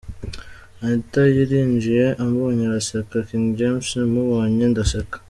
[0.83, 5.17] Anitha yarinjiye ambonye araseka, King James mubonye ndaseka.